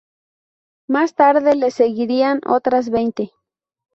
[0.87, 3.33] Más tarde les seguirían otras veinte.